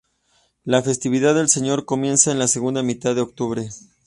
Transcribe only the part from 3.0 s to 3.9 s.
de octubre.